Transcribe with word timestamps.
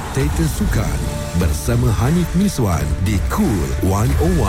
Spectator 0.00 0.48
Sukan 0.48 1.00
bersama 1.36 1.92
Hanif 1.92 2.24
Miswan 2.32 2.80
di 3.04 3.20
Cool 3.28 3.68
101 3.84 4.40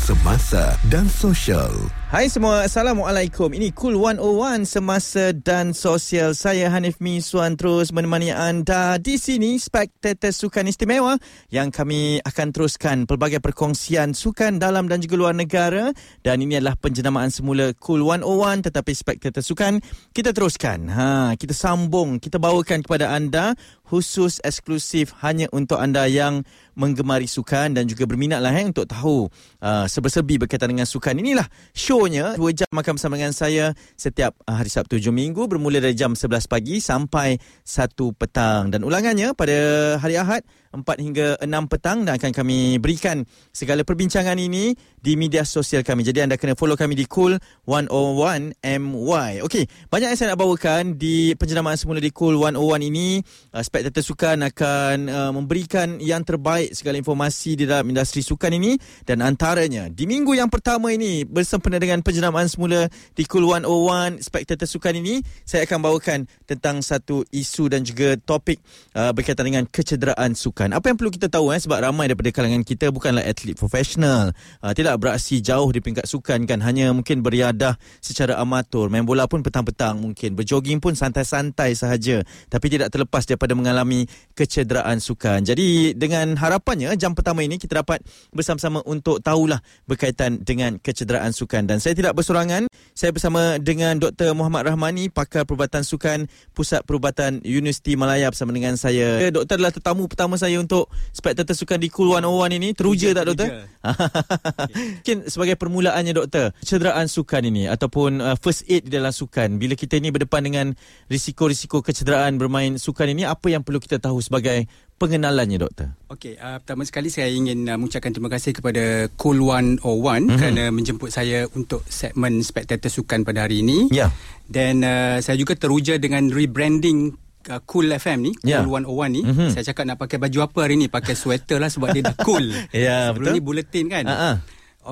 Semasa 0.00 0.72
dan 0.88 1.04
Sosial. 1.04 1.68
Hai 2.06 2.30
semua, 2.30 2.62
Assalamualaikum. 2.62 3.50
Ini 3.50 3.74
Cool 3.74 3.98
101 3.98 4.62
Semasa 4.62 5.34
dan 5.34 5.74
Sosial. 5.74 6.38
Saya 6.38 6.70
Hanif 6.70 7.02
Miswan 7.02 7.58
terus 7.58 7.90
menemani 7.90 8.30
anda 8.30 8.94
di 9.02 9.18
sini 9.18 9.58
Spectator 9.58 10.30
Sukan 10.30 10.70
Istimewa 10.70 11.18
yang 11.50 11.74
kami 11.74 12.22
akan 12.22 12.54
teruskan 12.54 13.10
pelbagai 13.10 13.42
perkongsian 13.42 14.14
sukan 14.14 14.62
dalam 14.62 14.86
dan 14.86 15.02
juga 15.02 15.18
luar 15.18 15.34
negara 15.34 15.90
dan 16.22 16.38
ini 16.38 16.62
adalah 16.62 16.78
penjenamaan 16.78 17.34
semula 17.34 17.74
Cool 17.82 18.06
101 18.06 18.70
tetapi 18.70 18.92
Spectator 18.94 19.42
Sukan 19.42 19.82
kita 20.14 20.30
teruskan. 20.30 20.86
Ha, 20.86 21.34
kita 21.34 21.58
sambung, 21.58 22.22
kita 22.22 22.38
bawakan 22.38 22.86
kepada 22.86 23.18
anda 23.18 23.58
khusus 23.86 24.42
eksklusif 24.42 25.14
hanya 25.22 25.46
untuk 25.54 25.78
anda 25.78 26.10
yang 26.10 26.42
menggemari 26.74 27.30
sukan 27.30 27.72
dan 27.72 27.86
juga 27.88 28.04
berminatlah 28.04 28.52
eh, 28.52 28.66
untuk 28.68 28.84
tahu 28.84 29.30
uh, 29.62 29.86
serba-serbi 29.88 30.42
berkaitan 30.42 30.74
dengan 30.76 30.84
sukan. 30.84 31.16
Inilah 31.16 31.46
shownya 31.96 32.36
2 32.36 32.52
jam 32.52 32.68
makan 32.76 33.00
bersama 33.00 33.16
dengan 33.16 33.32
saya 33.32 33.72
setiap 33.96 34.36
uh, 34.44 34.60
hari 34.60 34.68
Sabtu 34.68 35.00
hujung 35.00 35.16
minggu 35.16 35.48
bermula 35.48 35.80
dari 35.80 35.96
jam 35.96 36.12
11 36.12 36.44
pagi 36.44 36.76
sampai 36.76 37.40
1 37.64 38.20
petang. 38.20 38.68
Dan 38.68 38.84
ulangannya 38.84 39.32
pada 39.32 39.56
hari 39.96 40.20
Ahad 40.20 40.44
4 40.76 41.04
hingga 41.04 41.26
6 41.40 41.72
petang 41.72 42.04
dan 42.04 42.20
akan 42.20 42.32
kami 42.32 42.76
berikan 42.76 43.24
segala 43.52 43.84
perbincangan 43.86 44.36
ini 44.36 44.76
di 45.00 45.14
media 45.14 45.46
sosial 45.46 45.86
kami. 45.86 46.02
Jadi 46.02 46.26
anda 46.26 46.34
kena 46.34 46.58
follow 46.58 46.74
kami 46.74 46.98
di 46.98 47.06
Cool 47.06 47.38
101 47.68 48.58
MY. 48.58 49.46
Okey, 49.46 49.64
banyak 49.86 50.10
yang 50.10 50.18
saya 50.18 50.34
nak 50.34 50.42
bawakan 50.42 50.98
di 50.98 51.38
penjenamaan 51.38 51.78
semula 51.78 52.02
di 52.02 52.10
Cool 52.10 52.34
101 52.42 52.90
ini. 52.90 53.22
Uh, 53.54 53.62
Spectator 53.62 54.02
Sukan 54.02 54.42
akan 54.42 54.96
uh, 55.06 55.30
memberikan 55.30 56.02
yang 56.02 56.26
terbaik 56.26 56.74
segala 56.74 56.98
informasi 56.98 57.54
di 57.54 57.64
dalam 57.70 57.86
industri 57.86 58.26
sukan 58.26 58.50
ini 58.58 58.74
dan 59.06 59.22
antaranya 59.22 59.86
di 59.86 60.10
minggu 60.10 60.34
yang 60.34 60.50
pertama 60.50 60.90
ini 60.90 61.22
bersempena 61.22 61.78
dengan 61.78 62.02
penjenamaan 62.02 62.50
semula 62.50 62.90
di 63.14 63.22
Cool 63.30 63.46
101 63.46 64.18
Spectator 64.26 64.66
Sukan 64.66 64.98
ini 64.98 65.22
saya 65.46 65.62
akan 65.70 65.78
bawakan 65.86 66.18
tentang 66.50 66.82
satu 66.82 67.22
isu 67.30 67.70
dan 67.70 67.86
juga 67.86 68.18
topik 68.18 68.58
uh, 68.98 69.14
berkaitan 69.14 69.46
dengan 69.46 69.64
kecederaan 69.70 70.34
sukan 70.34 70.65
sukan. 70.66 70.74
Apa 70.74 70.90
yang 70.90 70.96
perlu 70.98 71.10
kita 71.14 71.30
tahu 71.30 71.54
eh 71.54 71.60
sebab 71.62 71.78
ramai 71.78 72.10
daripada 72.10 72.30
kalangan 72.34 72.62
kita 72.66 72.90
bukanlah 72.90 73.22
atlet 73.22 73.54
profesional. 73.54 74.34
Uh, 74.58 74.74
tidak 74.74 74.98
beraksi 74.98 75.38
jauh 75.38 75.70
di 75.70 75.78
peringkat 75.78 76.10
sukan 76.10 76.42
kan 76.50 76.58
hanya 76.66 76.90
mungkin 76.90 77.22
beriadah 77.22 77.78
secara 78.02 78.34
amatur. 78.42 78.90
Main 78.90 79.06
bola 79.06 79.30
pun 79.30 79.46
petang-petang 79.46 80.02
mungkin. 80.02 80.34
Berjoging 80.34 80.82
pun 80.82 80.98
santai-santai 80.98 81.78
sahaja 81.78 82.26
tapi 82.50 82.66
tidak 82.66 82.90
terlepas 82.90 83.22
daripada 83.22 83.54
mengalami 83.54 84.10
kecederaan 84.34 84.98
sukan. 84.98 85.46
Jadi 85.46 85.94
dengan 85.94 86.34
harapannya 86.34 86.90
jam 86.98 87.14
pertama 87.14 87.46
ini 87.46 87.62
kita 87.62 87.86
dapat 87.86 88.02
bersama-sama 88.34 88.82
untuk 88.82 89.22
tahulah 89.22 89.62
berkaitan 89.86 90.42
dengan 90.42 90.82
kecederaan 90.82 91.30
sukan 91.30 91.70
dan 91.70 91.78
saya 91.78 91.94
tidak 91.94 92.18
bersorangan. 92.18 92.66
Saya 92.96 93.12
bersama 93.12 93.60
dengan 93.60 94.00
Dr. 94.00 94.32
Muhammad 94.32 94.72
Rahmani 94.72 95.12
pakar 95.12 95.44
perubatan 95.44 95.84
sukan 95.84 96.32
Pusat 96.56 96.88
Perubatan 96.88 97.44
Universiti 97.44 97.92
Malaya 97.92 98.32
bersama 98.32 98.56
dengan 98.56 98.80
saya. 98.80 99.20
Doktor 99.28 99.60
adalah 99.60 99.74
tetamu 99.74 100.08
pertama 100.08 100.40
saya 100.40 100.45
saya 100.46 100.62
untuk 100.62 100.88
spectator 101.10 101.52
sukan 101.52 101.78
di 101.82 101.90
Cool 101.90 102.14
101 102.14 102.58
ini 102.62 102.68
teruja 102.72 103.10
tak 103.12 103.26
doktor? 103.26 103.66
Mungkin 105.02 105.26
sebagai 105.26 105.58
permulaannya 105.58 106.14
doktor, 106.14 106.54
cederaan 106.62 107.10
sukan 107.10 107.42
ini 107.50 107.66
ataupun 107.66 108.22
uh, 108.22 108.36
first 108.38 108.64
aid 108.70 108.86
di 108.86 108.94
dalam 108.94 109.10
sukan 109.10 109.58
bila 109.58 109.74
kita 109.74 109.98
ini 109.98 110.14
berdepan 110.14 110.46
dengan 110.46 110.66
risiko-risiko 111.10 111.82
kecederaan 111.82 112.38
bermain 112.38 112.78
sukan 112.78 113.10
ini 113.10 113.26
apa 113.26 113.50
yang 113.50 113.66
perlu 113.66 113.82
kita 113.82 113.98
tahu 113.98 114.22
sebagai 114.22 114.70
pengenalannya 114.96 115.58
doktor? 115.60 115.92
Okey, 116.08 116.40
uh, 116.40 116.62
pertama 116.62 116.86
sekali 116.88 117.12
saya 117.12 117.28
ingin 117.28 117.68
uh, 117.68 117.76
mengucapkan 117.76 118.14
terima 118.14 118.32
kasih 118.32 118.56
kepada 118.56 119.12
Cool 119.20 119.44
101 119.44 119.82
mm-hmm. 119.82 120.36
kerana 120.38 120.64
menjemput 120.72 121.10
saya 121.12 121.44
untuk 121.52 121.84
segmen 121.90 122.40
spectator 122.40 122.88
sukan 122.88 123.26
pada 123.26 123.44
hari 123.44 123.60
ini. 123.60 123.92
Ya. 123.92 124.08
Yeah. 124.08 124.10
Dan 124.46 124.86
uh, 124.86 125.18
saya 125.20 125.36
juga 125.36 125.58
teruja 125.58 125.98
dengan 125.98 126.30
rebranding 126.30 127.25
uh, 127.48 127.60
Cool 127.64 127.90
FM 127.90 128.18
ni 128.30 128.32
yeah. 128.42 128.62
Cool 128.62 128.82
101 128.84 129.14
ni 129.14 129.22
mm-hmm. 129.22 129.50
Saya 129.54 129.62
cakap 129.72 129.84
nak 129.86 129.98
pakai 129.98 130.18
baju 130.18 130.38
apa 130.46 130.58
hari 130.66 130.74
ni 130.78 130.86
Pakai 130.90 131.14
sweater 131.14 131.58
lah 131.62 131.70
Sebab 131.70 131.88
dia 131.94 132.02
dah 132.02 132.16
cool 132.22 132.46
Ya 132.74 132.78
yeah, 132.78 133.02
betul 133.10 133.32
Sebelum 133.32 133.34
ni 133.34 133.42
bulletin 133.42 133.84
kan 133.90 134.04
uh-huh. 134.06 134.34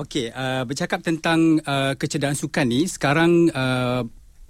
Okey 0.05 0.31
uh, 0.31 0.63
Bercakap 0.67 0.99
tentang 1.03 1.59
uh, 1.63 1.93
Kecederaan 1.95 2.35
sukan 2.35 2.65
ni 2.67 2.87
Sekarang 2.87 3.51
uh, 3.51 4.01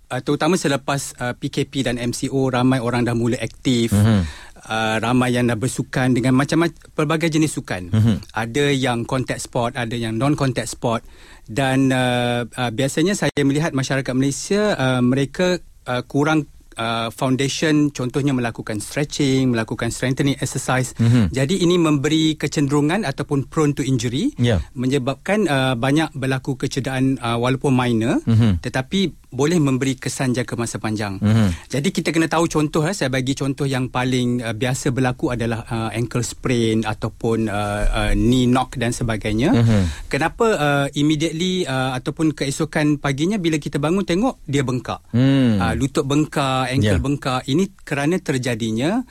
uh, 0.09 0.21
Terutama 0.21 0.57
selepas 0.57 1.13
uh, 1.21 1.33
PKP 1.37 1.85
dan 1.85 2.01
MCO 2.01 2.49
Ramai 2.49 2.81
orang 2.81 3.05
dah 3.05 3.15
mula 3.17 3.37
aktif 3.41 3.93
mm-hmm. 3.93 4.45
Uh, 4.65 4.97
ramai 4.97 5.29
yang 5.29 5.45
dah 5.45 5.53
bersukan 5.53 6.09
dengan 6.17 6.33
macam-macam 6.33 6.73
pelbagai 6.97 7.29
jenis 7.29 7.53
sukan. 7.53 7.93
Mm-hmm. 7.93 8.15
Ada 8.33 8.73
yang 8.73 9.05
contact 9.05 9.45
sport, 9.45 9.77
ada 9.77 9.93
yang 9.93 10.17
non 10.17 10.33
contact 10.33 10.73
sport 10.73 11.05
dan 11.45 11.93
uh, 11.93 12.49
uh, 12.49 12.71
biasanya 12.73 13.13
saya 13.13 13.29
melihat 13.45 13.77
masyarakat 13.77 14.09
Malaysia 14.17 14.73
uh, 14.73 15.05
mereka 15.05 15.61
uh, 15.85 16.01
kurang 16.09 16.49
uh, 16.77 17.09
foundation 17.11 17.89
contohnya 17.91 18.31
melakukan 18.31 18.79
stretching, 18.79 19.51
melakukan 19.51 19.91
strengthening 19.91 20.37
exercise. 20.39 20.93
Mm-hmm. 20.95 21.33
Jadi 21.33 21.55
ini 21.63 21.75
memberi 21.75 22.37
kecenderungan 22.39 23.03
ataupun 23.03 23.47
prone 23.49 23.73
to 23.75 23.81
injury 23.83 24.31
yeah. 24.39 24.61
menyebabkan 24.77 25.47
uh, 25.47 25.73
banyak 25.75 26.11
berlaku 26.15 26.55
kecederaan 26.55 27.17
uh, 27.19 27.39
walaupun 27.39 27.73
minor 27.75 28.21
mm-hmm. 28.23 28.63
tetapi 28.63 29.24
boleh 29.35 29.59
memberi 29.59 29.99
kesan 29.99 30.31
jangka 30.31 30.55
masa 30.55 30.79
panjang. 30.79 31.19
Mm-hmm. 31.19 31.49
Jadi 31.67 31.89
kita 31.91 32.09
kena 32.15 32.31
tahu 32.31 32.47
contoh 32.47 32.87
eh, 32.87 32.95
saya 32.95 33.11
bagi 33.11 33.35
contoh 33.35 33.67
yang 33.67 33.91
paling 33.91 34.39
uh, 34.39 34.55
biasa 34.55 34.95
berlaku 34.95 35.35
adalah 35.35 35.67
uh, 35.67 35.89
ankle 35.91 36.23
sprain 36.23 36.87
ataupun 36.87 37.51
uh, 37.51 37.83
uh, 37.83 38.13
knee 38.15 38.47
knock 38.47 38.79
dan 38.79 38.95
sebagainya. 38.95 39.51
Mm-hmm. 39.51 39.83
Kenapa 40.07 40.47
uh, 40.55 40.87
immediately 40.95 41.67
uh, 41.67 41.91
ataupun 41.99 42.31
keesokan 42.31 42.97
paginya 42.97 43.35
bila 43.35 43.59
kita 43.59 43.75
bangun 43.75 44.07
tengok 44.07 44.39
dia 44.47 44.63
bengkak. 44.63 45.03
Mm. 45.11 45.59
Uh, 45.59 45.73
lutut 45.75 46.07
bengkak, 46.07 46.71
ankle 46.71 46.95
yeah. 46.95 47.03
bengkak. 47.03 47.41
Ini 47.45 47.63
kerana 47.83 48.15
terjadinya 48.23 49.03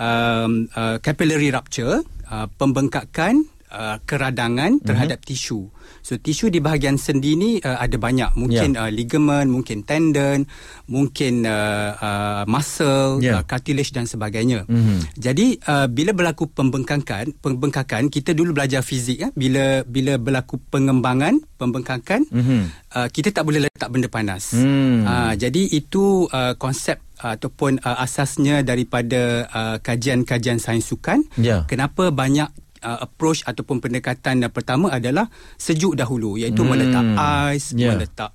um, 0.00 0.66
uh, 0.72 0.96
capillary 1.04 1.52
rupture, 1.52 2.00
uh, 2.32 2.46
pembengkakan 2.56 3.44
uh, 3.72 3.96
keradangan 4.04 4.80
terhadap 4.82 5.20
mm-hmm. 5.22 5.36
tisu. 5.36 5.60
So 6.04 6.16
tisu 6.16 6.48
di 6.48 6.60
bahagian 6.60 6.96
sendi 6.96 7.36
ni 7.36 7.50
uh, 7.60 7.78
ada 7.80 7.96
banyak. 8.00 8.36
Mungkin 8.36 8.76
yeah. 8.76 8.88
uh, 8.88 8.90
ligament, 8.92 9.48
mungkin 9.48 9.84
tendon, 9.84 10.48
mungkin 10.88 11.44
uh, 11.44 11.90
uh, 11.96 12.42
muscle, 12.48 13.20
yeah. 13.20 13.40
uh, 13.40 13.42
cartilage 13.44 13.92
dan 13.92 14.08
sebagainya. 14.08 14.64
Mm-hmm. 14.68 14.98
Jadi 15.16 15.46
uh, 15.68 15.86
bila 15.88 16.12
berlaku 16.16 16.48
pembengkakan, 16.48 17.36
pembengkakan 17.38 18.08
kita 18.08 18.32
dulu 18.32 18.56
belajar 18.56 18.80
fizik 18.80 19.18
ya. 19.20 19.28
Bila 19.36 19.84
bila 19.84 20.16
berlaku 20.16 20.60
pengembangan, 20.72 21.40
pembengkakan, 21.60 22.24
mm-hmm. 22.28 22.62
uh, 22.96 23.08
kita 23.08 23.32
tak 23.32 23.44
boleh 23.44 23.64
letak 23.68 23.88
benda 23.92 24.08
panas. 24.08 24.56
Mm. 24.56 25.04
Uh, 25.04 25.32
jadi 25.36 25.62
itu 25.74 26.24
uh, 26.30 26.54
konsep 26.56 27.00
ataupun 27.18 27.82
uh, 27.82 27.98
asasnya 27.98 28.62
daripada 28.62 29.50
uh, 29.50 29.76
kajian-kajian 29.82 30.62
sains 30.62 30.86
sukan. 30.86 31.26
Yeah. 31.34 31.66
Kenapa 31.66 32.14
banyak 32.14 32.46
uh, 32.82 33.04
approach 33.04 33.44
ataupun 33.44 33.82
pendekatan 33.82 34.42
yang 34.42 34.52
pertama 34.52 34.90
adalah 34.92 35.30
sejuk 35.56 35.98
dahulu 35.98 36.36
iaitu 36.38 36.62
hmm. 36.62 36.70
meletak 36.70 37.06
ais 37.16 37.72
yeah. 37.74 37.94
meletak 37.94 38.30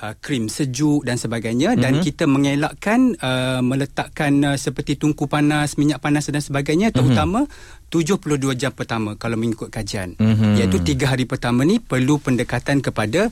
uh, 0.00 0.14
krim 0.18 0.48
sejuk 0.48 1.04
dan 1.04 1.20
sebagainya 1.20 1.76
mm-hmm. 1.76 1.82
dan 1.84 1.92
kita 2.00 2.24
mengelakkan 2.24 3.14
uh, 3.20 3.60
meletakkan 3.60 4.32
uh, 4.42 4.56
seperti 4.56 4.96
tungku 4.96 5.28
panas 5.28 5.76
minyak 5.76 6.00
panas 6.00 6.26
dan 6.28 6.40
sebagainya 6.40 6.90
terutama 6.90 7.44
mm-hmm. 7.46 7.90
72 7.92 8.60
jam 8.60 8.72
pertama 8.72 9.14
kalau 9.20 9.36
mengikut 9.36 9.68
kajian 9.68 10.16
mm-hmm. 10.16 10.56
iaitu 10.56 10.78
3 10.80 11.10
hari 11.10 11.24
pertama 11.28 11.62
ni 11.62 11.78
perlu 11.78 12.16
pendekatan 12.18 12.80
kepada 12.80 13.28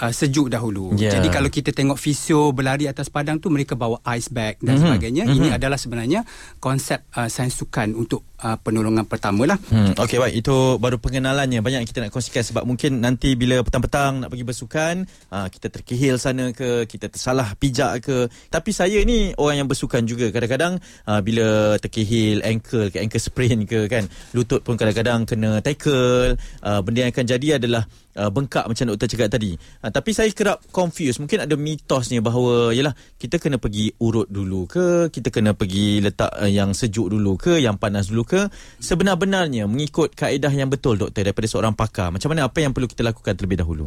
uh, 0.00 0.12
sejuk 0.12 0.50
dahulu. 0.50 0.94
Yeah. 0.98 1.18
Jadi 1.18 1.28
kalau 1.30 1.50
kita 1.50 1.70
tengok 1.70 1.98
fisio 1.98 2.50
berlari 2.50 2.90
atas 2.90 3.10
padang 3.10 3.38
tu 3.38 3.50
mereka 3.50 3.78
bawa 3.78 4.00
ice 4.14 4.30
bag 4.30 4.58
dan 4.60 4.78
mm-hmm. 4.78 4.82
sebagainya. 4.82 5.24
Mm-hmm. 5.26 5.40
Ini 5.40 5.48
adalah 5.56 5.78
sebenarnya 5.78 6.20
konsep 6.58 7.06
uh, 7.14 7.30
sains 7.30 7.54
sukan 7.54 7.94
untuk 7.94 8.26
uh, 8.44 8.56
penolongan 8.60 9.08
pertama 9.08 9.48
lah. 9.48 9.58
Hmm. 9.72 9.96
Okey 9.96 10.20
baik 10.20 10.44
itu 10.44 10.76
baru 10.76 11.00
pengenalannya 11.00 11.64
banyak 11.64 11.88
kita 11.88 12.04
nak 12.04 12.12
kongsikan 12.12 12.44
sebab 12.44 12.68
mungkin 12.68 13.00
nanti 13.00 13.32
bila 13.34 13.64
petang-petang 13.64 14.20
nak 14.20 14.28
pergi 14.28 14.44
bersukan 14.44 14.94
uh, 15.32 15.48
kita 15.48 15.72
terkehil 15.72 16.20
sana 16.20 16.52
ke 16.52 16.84
kita 16.84 17.08
tersalah 17.08 17.56
pijak 17.56 18.04
ke 18.04 18.28
tapi 18.52 18.70
saya 18.76 19.00
ni 19.08 19.32
orang 19.40 19.64
yang 19.64 19.68
bersukan 19.68 20.04
juga 20.04 20.28
kadang-kadang 20.28 20.76
uh, 21.08 21.20
bila 21.24 21.80
terkehil 21.80 22.44
ankle 22.44 22.92
ke 22.92 23.00
ankle 23.00 23.22
sprain 23.22 23.64
ke 23.64 23.88
kan 23.88 24.04
lutut 24.36 24.60
pun 24.60 24.76
kadang-kadang 24.76 25.24
kena 25.24 25.64
tackle 25.64 26.36
uh, 26.60 26.80
benda 26.84 27.08
yang 27.08 27.12
akan 27.16 27.26
jadi 27.26 27.48
adalah 27.56 27.88
uh, 28.18 28.30
bengkak 28.30 28.64
macam 28.66 28.84
doktor 28.94 29.08
cakap 29.10 29.28
tadi. 29.34 29.54
Uh, 29.82 29.90
tapi 29.90 30.10
saya 30.14 30.30
kerap 30.30 30.62
confuse. 30.70 31.18
Mungkin 31.18 31.44
ada 31.44 31.54
mitosnya 31.58 32.22
bahawa 32.22 32.70
yalah 32.72 32.94
kita 33.18 33.38
kena 33.42 33.58
pergi 33.58 33.94
urut 34.00 34.30
dulu 34.30 34.66
ke, 34.70 35.10
kita 35.10 35.30
kena 35.34 35.52
pergi 35.54 36.02
letak 36.02 36.30
uh, 36.34 36.50
yang 36.50 36.72
sejuk 36.72 37.10
dulu 37.10 37.36
ke, 37.38 37.58
yang 37.60 37.76
panas 37.78 38.10
dulu 38.10 38.24
ke. 38.24 38.33
Sebenar-benarnya 38.80 39.64
mengikut 39.66 40.12
kaedah 40.14 40.52
yang 40.52 40.68
betul 40.70 41.00
doktor 41.00 41.24
daripada 41.24 41.48
seorang 41.48 41.74
pakar. 41.74 42.12
Macam 42.14 42.30
mana 42.30 42.46
apa 42.46 42.58
yang 42.60 42.72
perlu 42.74 42.86
kita 42.86 43.02
lakukan 43.02 43.34
terlebih 43.34 43.60
dahulu? 43.60 43.86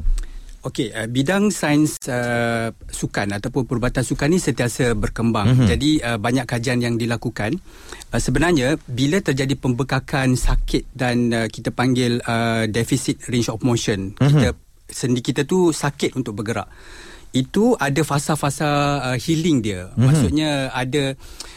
Okey, 0.58 0.90
uh, 0.92 1.08
bidang 1.08 1.54
sains 1.54 1.96
uh, 2.10 2.74
sukan 2.90 3.40
ataupun 3.40 3.70
perubatan 3.70 4.04
sukan 4.04 4.36
ni 4.36 4.42
sentiasa 4.42 4.98
berkembang. 4.98 5.54
Mm-hmm. 5.54 5.68
Jadi 5.70 5.92
uh, 6.02 6.18
banyak 6.20 6.44
kajian 6.50 6.82
yang 6.84 7.00
dilakukan. 7.00 7.56
Uh, 8.12 8.20
sebenarnya 8.20 8.76
bila 8.90 9.22
terjadi 9.22 9.54
pembekakan 9.56 10.36
sakit 10.36 10.92
dan 10.92 11.32
uh, 11.32 11.48
kita 11.48 11.72
panggil 11.72 12.20
uh, 12.26 12.66
deficit 12.68 13.22
range 13.32 13.48
of 13.48 13.64
motion, 13.64 14.12
mm-hmm. 14.18 14.28
kita 14.28 14.50
sendi 14.92 15.22
kita 15.24 15.48
tu 15.48 15.72
sakit 15.72 16.18
untuk 16.20 16.36
bergerak. 16.36 16.68
Itu 17.32 17.78
ada 17.78 18.02
fasa-fasa 18.04 18.68
uh, 19.14 19.18
healing 19.22 19.64
dia. 19.64 19.94
Mm-hmm. 19.94 20.04
Maksudnya 20.04 20.50
ada 20.74 21.16
Uh, 21.16 21.57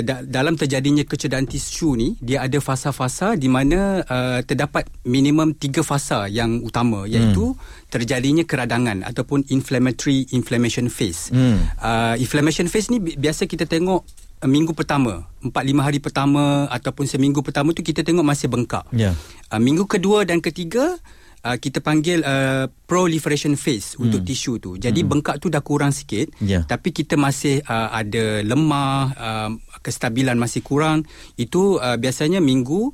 da- 0.00 0.22
dalam 0.22 0.54
terjadinya 0.54 1.02
kecederaan 1.02 1.44
tisu 1.44 1.98
ni 1.98 2.08
dia 2.22 2.46
ada 2.46 2.58
fasa-fasa 2.62 3.34
di 3.34 3.50
mana 3.50 4.00
uh, 4.06 4.40
terdapat 4.46 4.86
minimum 5.02 5.52
tiga 5.58 5.82
fasa 5.82 6.30
yang 6.30 6.62
utama 6.62 7.04
iaitu 7.04 7.52
hmm. 7.52 7.90
terjadinya 7.90 8.44
keradangan 8.46 9.02
ataupun 9.04 9.44
inflammatory 9.50 10.30
inflammation 10.30 10.86
phase. 10.86 11.34
Hmm. 11.34 11.58
Uh, 11.76 12.14
inflammation 12.16 12.70
phase 12.70 12.88
ni 12.94 13.02
bi- 13.02 13.18
biasa 13.18 13.50
kita 13.50 13.66
tengok 13.66 14.06
uh, 14.40 14.48
minggu 14.48 14.72
pertama, 14.72 15.26
4 15.42 15.50
5 15.50 15.86
hari 15.86 15.98
pertama 15.98 16.70
ataupun 16.70 17.10
seminggu 17.10 17.42
pertama 17.42 17.74
tu 17.74 17.82
kita 17.82 18.06
tengok 18.06 18.24
masih 18.24 18.46
bengkak. 18.46 18.86
Yeah. 18.94 19.18
Uh, 19.50 19.58
minggu 19.58 19.84
kedua 19.90 20.22
dan 20.24 20.38
ketiga 20.38 20.96
uh, 21.44 21.56
kita 21.56 21.80
panggil 21.80 22.20
uh, 22.22 22.68
proliferation 22.84 23.56
phase 23.56 23.96
hmm. 23.96 24.02
untuk 24.08 24.20
tisu 24.24 24.52
tu. 24.60 24.70
Jadi 24.76 25.00
hmm. 25.04 25.08
bengkak 25.08 25.36
tu 25.40 25.48
dah 25.48 25.62
kurang 25.64 25.92
sikit 25.94 26.32
yeah. 26.40 26.64
tapi 26.64 26.92
kita 26.92 27.16
masih 27.16 27.64
uh, 27.64 27.90
ada 27.92 28.44
lemah, 28.44 29.00
uh, 29.16 29.50
kestabilan 29.80 30.36
masih 30.36 30.60
kurang. 30.64 31.04
Itu 31.36 31.80
uh, 31.80 31.96
biasanya 31.96 32.38
minggu 32.38 32.92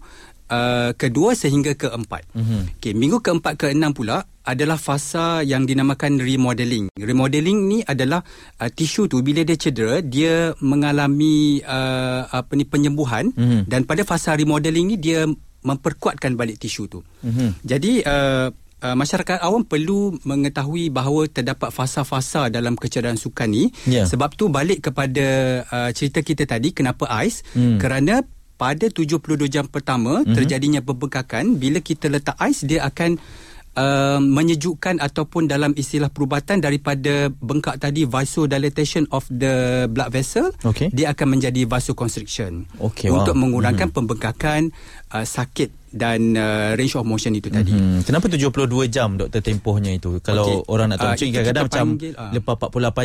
uh, 0.50 0.90
kedua 0.94 1.34
sehingga 1.34 1.74
keempat. 1.74 2.26
Hmm. 2.34 2.70
Okey, 2.78 2.94
minggu 2.94 3.22
keempat 3.22 3.54
ke 3.58 3.66
enam 3.74 3.94
pula 3.94 4.26
adalah 4.46 4.78
fasa 4.78 5.42
yang 5.42 5.66
dinamakan 5.66 6.22
remodeling. 6.22 6.86
Remodeling 6.94 7.66
ni 7.66 7.78
adalah 7.82 8.22
uh, 8.62 8.70
tisu 8.70 9.10
tu 9.10 9.18
bila 9.26 9.42
dia 9.42 9.58
cedera, 9.58 9.98
dia 9.98 10.54
mengalami 10.62 11.58
uh, 11.66 12.30
apa 12.30 12.54
ni 12.54 12.62
penyembuhan 12.62 13.34
hmm. 13.34 13.66
dan 13.66 13.82
pada 13.82 14.06
fasa 14.06 14.38
remodeling 14.38 14.94
ni 14.94 14.96
dia 15.02 15.26
memperkuatkan 15.66 16.38
balik 16.38 16.62
tisu 16.62 16.86
tu. 16.86 17.00
Mm-hmm. 17.02 17.48
Jadi 17.66 17.92
uh, 18.06 18.48
uh, 18.54 18.96
masyarakat 18.96 19.42
awam 19.42 19.66
perlu 19.66 20.14
mengetahui 20.22 20.94
bahawa 20.94 21.26
terdapat 21.26 21.74
fasa-fasa 21.74 22.46
dalam 22.46 22.78
kecederaan 22.78 23.18
sukan 23.18 23.50
ni. 23.50 23.64
Yeah. 23.84 24.06
Sebab 24.06 24.38
tu 24.38 24.46
balik 24.46 24.86
kepada 24.90 25.26
uh, 25.66 25.90
cerita 25.90 26.22
kita 26.22 26.46
tadi 26.46 26.70
kenapa 26.70 27.10
ais 27.10 27.42
mm. 27.58 27.82
kerana 27.82 28.22
pada 28.56 28.88
72 28.88 29.20
jam 29.52 29.68
pertama 29.68 30.22
mm-hmm. 30.22 30.32
terjadinya 30.32 30.80
pembengkakan 30.80 31.60
bila 31.60 31.82
kita 31.84 32.08
letak 32.08 32.38
ais 32.40 32.64
dia 32.64 32.88
akan 32.88 33.20
uh, 33.76 34.18
menyejukkan 34.18 34.98
ataupun 34.98 35.46
dalam 35.46 35.76
istilah 35.76 36.08
perubatan 36.08 36.64
daripada 36.64 37.28
bengkak 37.30 37.76
tadi 37.78 38.08
vasodilatation 38.08 39.04
of 39.12 39.28
the 39.28 39.86
blood 39.92 40.10
vessel 40.10 40.50
okay. 40.64 40.88
dia 40.90 41.12
akan 41.12 41.36
menjadi 41.36 41.68
vasoconstriction 41.68 42.64
okay, 42.80 43.12
untuk 43.12 43.36
wow. 43.36 43.42
mengurangkan 43.44 43.92
mm-hmm. 43.92 43.96
pembengkakan 44.08 44.60
uh, 45.12 45.26
sakit 45.26 45.86
dan 45.96 46.36
uh, 46.36 46.76
range 46.76 46.92
of 46.98 47.08
motion 47.08 47.32
itu 47.32 47.48
tadi. 47.48 47.72
Mm-hmm. 47.72 48.04
Kenapa 48.04 48.28
72 48.28 48.92
jam 48.92 49.16
doktor 49.16 49.40
tempohnya 49.40 49.96
itu? 49.96 50.20
Kalau 50.20 50.44
okay. 50.44 50.56
orang 50.68 50.92
nak 50.92 50.98
tahu 51.00 51.08
uh, 51.08 51.16
kadang-kadang 51.16 51.64
macam 51.72 51.86
uh, 51.96 52.32
lepas 52.36 52.54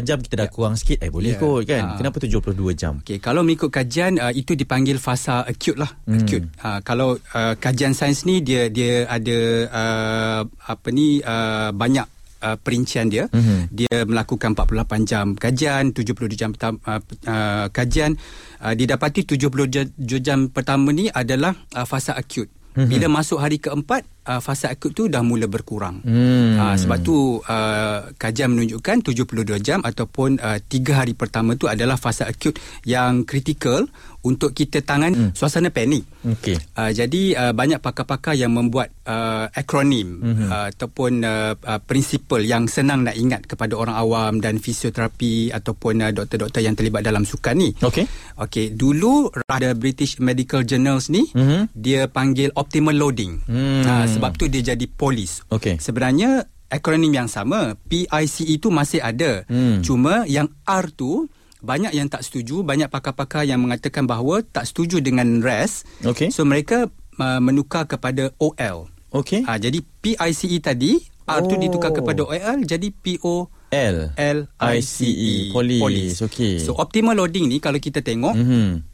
48 0.04 0.08
jam 0.08 0.18
kita 0.20 0.36
dah 0.36 0.48
yeah. 0.50 0.54
kurang 0.54 0.76
sikit 0.76 0.98
eh 1.00 1.12
boleh 1.14 1.32
yeah. 1.38 1.42
kot 1.42 1.62
kan. 1.64 1.84
Uh, 1.96 1.98
Kenapa 2.04 2.18
72 2.20 2.76
jam? 2.76 2.94
Okay. 3.00 3.18
kalau 3.24 3.42
mengikut 3.48 3.72
kajian 3.72 4.20
uh, 4.20 4.34
itu 4.36 4.58
dipanggil 4.60 5.00
fasa 5.00 5.48
acute 5.48 5.80
lah. 5.80 5.92
Mm. 6.10 6.20
Acute. 6.20 6.46
Uh, 6.60 6.80
kalau 6.84 7.16
uh, 7.16 7.54
kajian 7.56 7.96
sains 7.96 8.28
ni 8.28 8.44
dia 8.44 8.68
dia 8.68 9.08
ada 9.08 9.40
uh, 9.72 10.42
apa 10.68 10.88
ni 10.92 11.24
uh, 11.24 11.72
banyak 11.72 12.06
Uh, 12.42 12.58
perincian 12.58 13.06
dia 13.06 13.30
mm-hmm. 13.30 13.70
dia 13.70 14.02
melakukan 14.02 14.58
48 14.58 15.06
jam 15.06 15.38
kajian 15.38 15.94
72 15.94 16.34
jam 16.34 16.50
uh, 16.58 16.98
uh, 17.30 17.70
kajian 17.70 18.18
uh, 18.66 18.74
didapati 18.74 19.30
70 19.30 19.94
jam 20.26 20.50
pertama 20.50 20.90
ni 20.90 21.06
adalah 21.14 21.54
uh, 21.78 21.86
fasa 21.86 22.18
acute 22.18 22.50
mm-hmm. 22.74 22.90
bila 22.90 23.22
masuk 23.22 23.38
hari 23.38 23.62
keempat 23.62 24.10
uh, 24.28 24.42
fasa 24.44 24.74
akut 24.74 24.94
tu 24.94 25.10
dah 25.10 25.26
mula 25.26 25.50
berkurang. 25.50 26.04
Hmm. 26.06 26.58
Uh, 26.58 26.76
sebab 26.78 26.98
tu 27.02 27.42
uh, 27.42 28.12
kajian 28.18 28.54
menunjukkan 28.54 29.02
72 29.06 29.62
jam 29.64 29.80
ataupun 29.82 30.38
uh, 30.42 30.60
3 30.60 31.00
hari 31.00 31.14
pertama 31.18 31.58
tu 31.58 31.66
adalah 31.66 31.98
fasa 31.98 32.30
akut 32.30 32.58
yang 32.86 33.26
kritikal 33.26 33.86
untuk 34.22 34.54
kita 34.54 34.86
tangan 34.86 35.14
hmm. 35.14 35.32
suasana 35.34 35.74
panik. 35.74 36.06
Okay. 36.22 36.58
Uh, 36.78 36.94
jadi 36.94 37.22
uh, 37.34 37.54
banyak 37.58 37.82
pakar-pakar 37.82 38.38
yang 38.38 38.54
membuat 38.54 38.94
uh, 39.10 39.50
akronim 39.50 40.22
hmm. 40.22 40.48
uh, 40.50 40.66
ataupun 40.70 41.26
uh, 41.26 41.58
uh, 41.58 41.82
prinsipal 41.82 42.42
yang 42.42 42.70
senang 42.70 43.02
nak 43.02 43.18
ingat 43.18 43.50
kepada 43.50 43.74
orang 43.74 43.98
awam 43.98 44.38
dan 44.38 44.62
fisioterapi 44.62 45.50
ataupun 45.50 46.06
uh, 46.06 46.12
doktor-doktor 46.14 46.62
yang 46.62 46.78
terlibat 46.78 47.02
dalam 47.02 47.26
sukan 47.26 47.58
ni. 47.58 47.70
Okay. 47.82 48.06
Okay. 48.38 48.70
Dulu 48.70 49.34
ada 49.50 49.74
British 49.74 50.22
Medical 50.22 50.62
Journals 50.70 51.10
ni 51.10 51.26
hmm. 51.34 51.74
dia 51.74 52.06
panggil 52.06 52.54
optimal 52.54 52.94
loading. 52.94 53.42
Hmm. 53.50 53.82
Uh, 53.82 54.06
sebab 54.18 54.36
tu 54.36 54.46
dia 54.52 54.74
jadi 54.74 54.86
polis. 54.88 55.44
Okay. 55.48 55.80
Sebenarnya 55.80 56.48
akronim 56.72 57.12
yang 57.12 57.28
sama 57.28 57.76
PICE 57.92 58.48
itu 58.48 58.72
masih 58.72 59.04
ada. 59.04 59.44
Hmm. 59.52 59.84
Cuma 59.84 60.24
yang 60.26 60.48
R 60.64 60.88
tu 60.96 61.28
banyak 61.62 61.94
yang 61.94 62.10
tak 62.10 62.26
setuju, 62.26 62.66
banyak 62.66 62.90
pakar-pakar 62.90 63.46
yang 63.46 63.62
mengatakan 63.62 64.10
bahawa 64.10 64.42
tak 64.42 64.66
setuju 64.66 64.98
dengan 65.04 65.44
REST. 65.44 65.86
Okay. 66.02 66.34
So 66.34 66.42
mereka 66.48 66.90
uh, 67.22 67.40
menukar 67.44 67.86
kepada 67.86 68.34
OL. 68.42 68.90
Okay. 69.12 69.46
Uh, 69.46 69.60
jadi 69.60 69.84
PICE 70.02 70.58
tadi 70.64 70.98
R 71.28 71.42
oh. 71.44 71.48
tu 71.48 71.56
ditukar 71.60 71.94
kepada 71.94 72.26
OL 72.26 72.66
jadi 72.66 72.88
PO 72.90 73.52
L 73.72 73.98
L 74.18 74.40
I 74.60 74.78
C 74.84 75.08
E 75.08 75.32
polis. 75.54 76.20
Okay. 76.20 76.60
So 76.60 76.76
optimal 76.76 77.16
loading 77.16 77.48
ni 77.48 77.64
kalau 77.64 77.80
kita 77.80 78.04
tengok 78.04 78.36
mm-hmm 78.36 78.91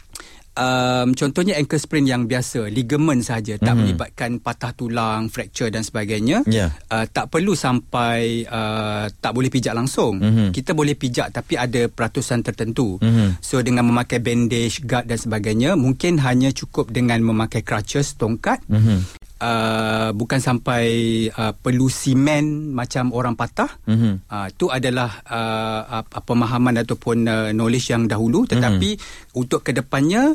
um, 0.57 1.13
contohnya 1.13 1.55
ankle 1.55 1.79
sprain 1.79 2.03
yang 2.09 2.25
biasa 2.25 2.67
ligament 2.67 3.21
saja 3.21 3.55
mm-hmm. 3.55 3.67
tak 3.67 3.73
mhm. 3.73 3.79
melibatkan 3.85 4.31
patah 4.41 4.73
tulang 4.73 5.29
fracture 5.29 5.69
dan 5.69 5.85
sebagainya 5.85 6.41
yeah. 6.49 6.73
uh, 6.89 7.05
tak 7.05 7.29
perlu 7.29 7.53
sampai 7.53 8.43
uh, 8.49 9.05
tak 9.21 9.31
boleh 9.31 9.53
pijak 9.53 9.77
langsung 9.77 10.17
mm-hmm. 10.17 10.49
kita 10.51 10.73
boleh 10.73 10.97
pijak 10.97 11.29
tapi 11.29 11.55
ada 11.55 11.87
peratusan 11.87 12.41
tertentu 12.41 12.97
mm-hmm. 12.99 13.39
so 13.39 13.61
dengan 13.61 13.85
memakai 13.85 14.19
bandage 14.19 14.83
guard 14.83 15.05
dan 15.05 15.21
sebagainya 15.21 15.77
mungkin 15.77 16.17
hanya 16.19 16.49
cukup 16.49 16.89
dengan 16.89 17.21
memakai 17.21 17.61
crutches 17.61 18.17
tongkat 18.17 18.59
mm-hmm. 18.65 19.26
Uh, 19.37 20.09
bukan 20.17 20.41
sampai 20.41 20.85
uh, 21.29 21.53
perlu 21.53 21.93
simen 21.93 22.73
macam 22.73 23.13
orang 23.13 23.37
patah 23.37 23.69
mm-hmm. 23.85 24.25
uh, 24.33 24.49
itu 24.49 24.65
adalah 24.73 25.13
uh, 25.29 26.01
uh, 26.01 26.23
pemahaman 26.25 26.81
ataupun 26.81 27.17
uh, 27.29 27.49
knowledge 27.53 27.93
yang 27.93 28.09
dahulu 28.09 28.49
tetapi 28.49 28.97
mm-hmm. 28.97 29.37
untuk 29.37 29.61
kedepannya 29.61 30.33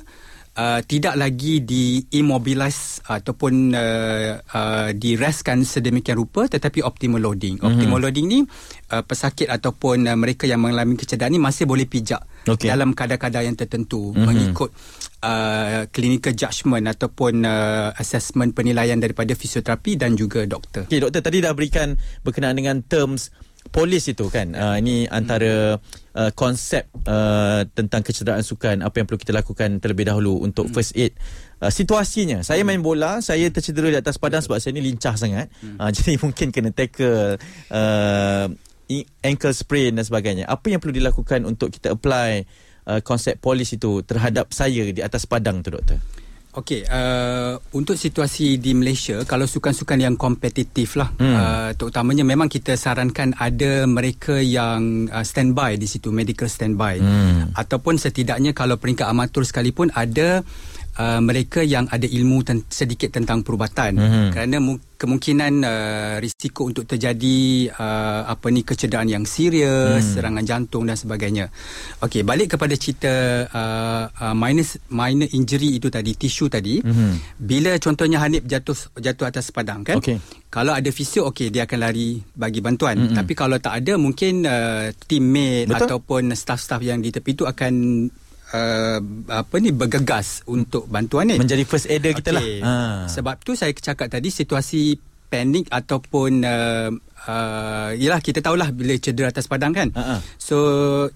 uh, 0.56 0.80
tidak 0.84 1.14
lagi 1.16 1.64
di 1.64 2.04
immobilize 2.12 3.00
ataupun 3.08 3.72
uh, 3.72 4.38
uh, 4.38 4.88
direstkan 4.92 5.64
sedemikian 5.64 6.18
rupa 6.18 6.48
tetapi 6.48 6.84
optimal 6.84 7.20
loading. 7.20 7.58
Mm-hmm. 7.60 7.68
Optimal 7.68 8.00
loading 8.08 8.26
ni 8.28 8.40
uh, 8.92 9.02
pesakit 9.04 9.48
ataupun 9.48 10.08
uh, 10.08 10.16
mereka 10.16 10.44
yang 10.44 10.60
mengalami 10.60 10.96
kecederaan 11.00 11.32
ni 11.32 11.40
masih 11.40 11.64
boleh 11.64 11.88
pijak 11.88 12.22
okay. 12.46 12.68
dalam 12.68 12.92
kadar-kadar 12.92 13.44
yang 13.44 13.56
tertentu 13.56 14.12
mm-hmm. 14.12 14.24
mengikut 14.26 14.70
uh, 15.22 15.86
clinical 15.94 16.34
judgement 16.34 16.84
ataupun 16.90 17.46
uh, 17.46 17.94
assessment 17.96 18.52
penilaian 18.52 18.98
daripada 18.98 19.32
fisioterapi 19.32 19.96
dan 19.96 20.18
juga 20.18 20.44
doktor. 20.44 20.90
Okey 20.90 21.00
doktor 21.00 21.22
tadi 21.22 21.40
dah 21.40 21.54
berikan 21.54 21.94
berkenaan 22.26 22.58
dengan 22.58 22.82
terms 22.82 23.30
polis 23.70 24.10
itu 24.10 24.26
kan 24.26 24.58
uh, 24.58 24.74
ini 24.74 25.06
antara 25.06 25.78
uh, 26.18 26.30
konsep 26.34 26.90
uh, 27.06 27.62
tentang 27.70 28.02
kecederaan 28.02 28.42
sukan 28.42 28.82
apa 28.82 28.98
yang 28.98 29.06
perlu 29.06 29.22
kita 29.22 29.30
lakukan 29.30 29.78
terlebih 29.78 30.10
dahulu 30.10 30.42
untuk 30.42 30.66
hmm. 30.66 30.74
first 30.74 30.98
aid 30.98 31.14
uh, 31.62 31.70
situasinya 31.70 32.42
saya 32.42 32.66
main 32.66 32.82
bola 32.82 33.22
saya 33.22 33.46
tercedera 33.54 33.94
di 33.94 33.98
atas 34.02 34.18
padang 34.18 34.42
sebab 34.42 34.58
saya 34.58 34.74
ni 34.74 34.82
lincah 34.82 35.14
sangat 35.14 35.46
hmm. 35.62 35.78
uh, 35.78 35.90
jadi 35.96 36.18
mungkin 36.18 36.50
kena 36.50 36.74
tackle 36.74 37.38
uh, 37.70 38.46
ankle 39.22 39.54
sprain 39.54 39.94
dan 39.94 40.04
sebagainya 40.04 40.44
apa 40.50 40.66
yang 40.68 40.82
perlu 40.82 40.98
dilakukan 40.98 41.46
untuk 41.46 41.70
kita 41.70 41.94
apply 41.94 42.44
uh, 42.88 43.00
konsep 43.04 43.38
polis 43.38 43.74
itu 43.74 44.02
terhadap 44.02 44.50
saya 44.50 44.88
di 44.90 45.00
atas 45.02 45.26
padang 45.26 45.60
tu 45.60 45.70
doktor 45.74 45.98
Okey, 46.52 46.84
uh, 46.84 47.56
untuk 47.72 47.96
situasi 47.96 48.60
di 48.60 48.76
Malaysia, 48.76 49.24
kalau 49.24 49.48
sukan-sukan 49.48 49.96
yang 49.96 50.20
kompetitif 50.20 51.00
lah, 51.00 51.08
hmm. 51.16 51.32
uh, 51.32 51.70
terutamanya 51.72 52.28
memang 52.28 52.52
kita 52.52 52.76
sarankan 52.76 53.32
ada 53.40 53.88
mereka 53.88 54.36
yang 54.36 55.08
uh, 55.08 55.24
standby 55.24 55.80
di 55.80 55.88
situ, 55.88 56.12
medical 56.12 56.52
standby. 56.52 57.00
Hmm. 57.00 57.56
Ataupun 57.56 57.96
setidaknya 57.96 58.52
kalau 58.52 58.76
peringkat 58.76 59.08
amatur 59.08 59.48
sekalipun 59.48 59.96
ada 59.96 60.44
uh, 61.02 61.18
mereka 61.18 61.60
yang 61.60 61.90
ada 61.90 62.06
ilmu 62.06 62.38
ten- 62.40 62.62
sedikit 62.70 63.10
tentang 63.10 63.42
perubatan 63.42 63.98
Mhm. 63.98 64.26
kerana 64.30 64.56
mu- 64.56 64.78
kemungkinan 64.94 65.52
uh, 65.60 66.14
risiko 66.16 66.62
untuk 66.64 66.86
terjadi 66.86 67.38
uh, 67.74 68.22
apa 68.24 68.46
ni 68.48 68.62
kecederaan 68.62 69.10
yang 69.10 69.26
serius, 69.26 69.98
Hmm. 69.98 70.14
serangan 70.14 70.44
jantung 70.46 70.86
dan 70.86 70.94
sebagainya. 70.94 71.50
Okey, 71.98 72.22
balik 72.22 72.54
kepada 72.54 72.78
cerita 72.78 73.10
uh, 73.50 74.04
uh, 74.06 74.30
minor 74.32 74.62
minor 74.88 75.26
injury 75.28 75.74
itu 75.74 75.90
tadi, 75.90 76.14
tisu 76.14 76.46
tadi. 76.46 76.78
Mhm. 76.78 77.34
Bila 77.36 77.74
contohnya 77.76 78.22
Hanif 78.22 78.46
jatuh 78.46 78.78
jatuh 78.94 79.26
atas 79.26 79.50
padang 79.50 79.82
kan? 79.82 79.98
Okey. 79.98 80.22
Kalau 80.46 80.70
ada 80.70 80.86
fisio 80.88 81.26
okey 81.28 81.50
dia 81.50 81.66
akan 81.66 81.78
lari 81.80 82.22
bagi 82.30 82.62
bantuan. 82.62 82.94
Mm-mm. 82.94 83.16
Tapi 83.16 83.32
kalau 83.32 83.58
tak 83.58 83.82
ada 83.82 83.98
mungkin 83.98 84.46
uh, 84.46 84.92
teammate 85.02 85.66
Betul. 85.66 85.88
ataupun 85.88 86.22
staff-staff 86.30 86.78
yang 86.78 87.00
di 87.00 87.10
tepi 87.10 87.32
itu 87.32 87.42
akan 87.42 87.72
uh, 88.52 88.98
apa 89.32 89.54
ni 89.58 89.72
bergegas 89.72 90.44
untuk 90.46 90.86
bantuan 90.86 91.32
ni. 91.32 91.36
Menjadi 91.40 91.64
first 91.64 91.88
aider 91.88 92.12
kita 92.12 92.30
lah. 92.30 92.44
Ha. 92.44 92.72
Sebab 93.08 93.40
tu 93.42 93.56
saya 93.56 93.72
cakap 93.72 94.12
tadi 94.12 94.28
situasi 94.28 94.96
panik 95.32 95.64
ataupun 95.72 96.44
uh, 96.44 96.92
uh, 97.24 97.90
yalah 97.96 98.20
kita 98.20 98.44
tahulah 98.44 98.68
bila 98.68 98.92
cedera 99.00 99.32
atas 99.32 99.48
padang 99.48 99.72
kan. 99.72 99.88
Ha. 99.96 100.20
So 100.36 100.56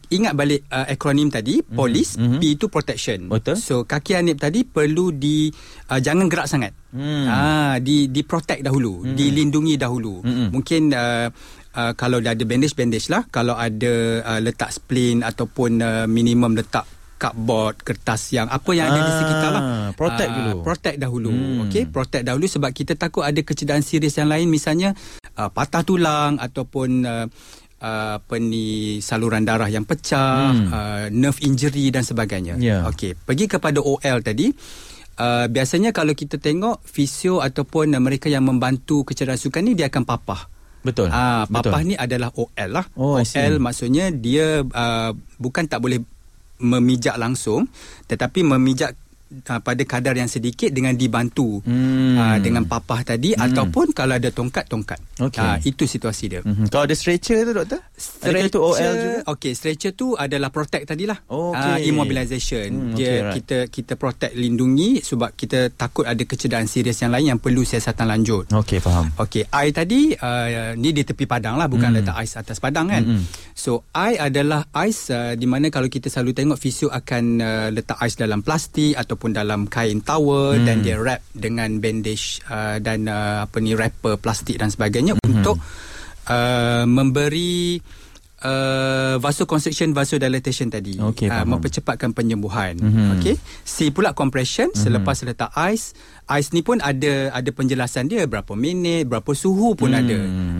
ingat 0.09 0.33
balik 0.33 0.64
uh, 0.73 0.88
akronim 0.88 1.28
tadi 1.28 1.61
police 1.61 2.16
mhm. 2.16 2.40
P 2.40 2.57
itu 2.57 2.73
protection. 2.73 3.28
Betul. 3.28 3.61
So 3.61 3.85
kaki 3.85 4.16
Hanif 4.16 4.40
tadi 4.40 4.64
perlu 4.64 5.12
di 5.12 5.52
uh, 5.93 6.00
jangan 6.00 6.33
gerak 6.33 6.49
sangat. 6.49 6.73
Hmm. 6.97 7.28
Ah 7.28 7.76
di 7.76 8.09
di 8.09 8.25
protect 8.25 8.64
dahulu, 8.64 9.05
Hmm. 9.05 9.12
dilindungi 9.12 9.76
dahulu. 9.76 10.25
Hmm. 10.25 10.49
Mungkin 10.50 10.83
uh, 10.97 11.28
Uh, 11.76 11.93
kalau 11.93 12.25
dah 12.25 12.33
ada 12.33 12.40
bandage-bandage 12.49 13.12
lah 13.12 13.28
Kalau 13.28 13.52
ada 13.52 14.25
uh, 14.25 14.40
letak 14.40 14.73
splint 14.73 15.21
Ataupun 15.21 15.85
uh, 15.85 16.09
minimum 16.09 16.57
letak 16.57 16.88
cardboard 17.16 17.80
Kertas 17.80 18.30
yang 18.30 18.46
Apa 18.46 18.70
yang 18.70 18.87
ada 18.87 18.99
di 18.99 19.04
Ah, 19.06 19.16
sekitar 19.16 19.50
lah 19.50 19.62
protect 19.92 20.28
Ah, 20.28 20.37
dulu. 20.37 20.52
Protect 20.62 20.96
dahulu 20.96 21.28
Hmm. 21.28 21.58
Okay 21.64 21.85
Protect 21.85 22.23
dahulu 22.23 22.46
Sebab 22.46 22.70
kita 22.70 22.92
takut 22.94 23.20
ada 23.20 23.37
kecederaan 23.38 23.80
serius 23.80 24.14
yang 24.14 24.26
lain 24.26 24.46
Misalnya 24.46 24.92
uh, 25.35 25.49
Patah 25.49 25.82
tulang 25.82 26.37
Ataupun 26.37 26.88
uh, 27.02 27.26
uh, 27.78 28.12
Apa 28.16 28.35
ni 28.37 28.66
Saluran 29.00 29.42
darah 29.42 29.66
yang 29.66 29.82
pecah 29.82 30.49
Hmm. 30.49 30.68
uh, 30.68 31.06
Nerve 31.08 31.40
injury 31.42 31.88
dan 31.88 32.02
sebagainya 32.02 32.56
Ya. 32.56 32.85
Okay 32.87 33.12
Pergi 33.12 33.49
kepada 33.49 33.78
OL 33.78 34.18
tadi 34.20 34.52
uh, 35.16 35.46
Biasanya 35.46 35.90
kalau 35.90 36.12
kita 36.12 36.37
tengok 36.37 36.80
Fisio 36.82 37.40
ataupun 37.40 37.90
uh, 37.90 38.00
mereka 38.00 38.28
yang 38.28 38.42
membantu 38.42 39.02
kecederaan 39.02 39.37
sukan 39.37 39.62
ni 39.62 39.73
Dia 39.73 39.88
akan 39.88 40.04
papah 40.04 40.42
Betul. 40.82 41.11
Ah, 41.11 41.42
papah 41.44 41.82
Betul. 41.82 41.88
ni 41.88 41.94
adalah 41.99 42.30
OL 42.30 42.70
lah. 42.70 42.87
Oh. 42.94 43.18
OL 43.18 43.54
maksudnya 43.58 44.06
dia 44.08 44.62
uh, 44.62 45.11
bukan 45.35 45.66
tak 45.66 45.82
boleh 45.82 45.99
memijak 46.59 47.17
langsung 47.21 47.69
tetapi 48.11 48.43
memijak 48.43 48.99
uh, 49.28 49.61
pada 49.61 49.83
kadar 49.83 50.14
yang 50.14 50.26
sedikit 50.26 50.68
dengan 50.68 50.92
dibantu 50.92 51.59
Hmm. 51.62 52.14
uh, 52.14 52.38
dengan 52.38 52.64
papah 52.64 53.02
tadi 53.02 53.33
Hmm. 53.33 53.45
ataupun 53.47 53.90
kalau 53.90 54.14
ada 54.14 54.28
tongkat 54.28 54.66
tongkat. 54.66 54.99
Okey. 55.18 55.40
Ah, 55.40 55.56
itu 55.59 55.85
situasi 55.85 56.25
dia. 56.28 56.40
Mhm. 56.40 56.68
Kalau 56.68 56.85
ada 56.85 56.92
stretcher 56.92 57.40
tu 57.40 57.52
doktor? 57.52 57.80
Adakah 58.21 58.47
itu 58.47 58.59
OL 58.59 58.92
juga? 58.95 59.18
Okey, 59.26 59.52
stretcher 59.52 59.92
tu 59.92 60.12
adalah 60.14 60.49
protect 60.49 60.87
tadilah. 60.87 61.18
Ah, 61.26 61.76
okey. 61.76 61.88
immobilization. 61.88 62.68
Hmm, 62.68 62.95
dia 62.95 63.06
okey, 63.06 63.16
right. 63.18 63.35
kita 63.35 63.56
kita 63.68 63.92
protect 63.95 64.35
lindungi 64.35 65.00
sebab 65.00 65.33
kita 65.33 65.71
takut 65.71 66.04
ada 66.04 66.21
kecederaan 66.21 66.66
serius 66.66 66.99
yang 66.99 67.11
lain 67.11 67.33
yang 67.33 67.40
perlu 67.40 67.62
siasatan 67.62 68.06
lanjut. 68.06 68.49
Okey, 68.50 68.78
faham. 68.78 69.09
Okey, 69.16 69.49
I 69.49 69.71
tadi 69.71 70.12
uh, 70.12 70.75
ni 70.75 70.90
di 70.90 71.02
tepi 71.02 71.25
padang 71.25 71.56
lah 71.56 71.66
bukan 71.66 71.88
Hmm. 71.88 71.99
letak 71.99 72.16
ais 72.16 72.35
atas 72.35 72.59
padang 72.59 72.87
kan. 72.87 73.00
Mm-mm. 73.00 73.23
So 73.52 73.83
I 73.90 74.21
adalah 74.21 74.68
ais 74.71 75.09
uh, 75.09 75.33
di 75.33 75.45
mana 75.45 75.68
kalau 75.68 75.87
kita 75.87 76.06
selalu 76.06 76.33
tengok 76.35 76.59
fisio 76.59 76.88
akan 76.88 77.25
uh, 77.38 77.68
letak 77.71 77.97
ais 77.97 78.14
dalam 78.14 78.40
plastik 78.40 78.92
ataupun 79.16 79.32
dalam 79.32 79.64
kain 79.64 80.04
towel 80.04 80.61
Hmm. 80.61 80.68
dan 80.68 80.76
dia 80.85 81.00
wrap 81.00 81.25
dengan 81.32 81.80
bandage 81.80 82.44
uh, 82.52 82.76
dan 82.76 83.08
uh, 83.08 83.49
apa 83.49 83.56
ni 83.58 83.73
wrapper 83.73 84.20
plastik 84.20 84.61
dan 84.61 84.68
sebagainya 84.68 85.16
Hmm. 85.16 85.40
untuk 85.40 85.56
uh, 86.28 86.85
memberi 86.85 87.80
Uh, 88.47 89.19
vasoconstriction 89.19 89.91
vasodilatation 89.91 90.71
tadi 90.71 90.95
Okey, 90.97 91.26
uh, 91.26 91.43
faham. 91.43 91.59
mempercepatkan 91.59 92.11
penyembuhan 92.12 92.79
Mhm. 92.79 93.19
okey 93.19 93.35
C 93.65 93.91
pula 93.91 94.15
compression 94.15 94.71
Mhm. 94.71 94.79
selepas 94.79 95.19
letak 95.21 95.50
ais 95.53 95.99
ais 96.25 96.47
ni 96.53 96.62
pun 96.62 96.79
ada 96.79 97.33
ada 97.33 97.50
penjelasan 97.50 98.07
dia 98.07 98.23
berapa 98.25 98.55
minit 98.55 99.05
berapa 99.05 99.26
suhu 99.33 99.75
pun 99.75 99.91
Hmm, 99.91 99.99
ada 99.99 100.19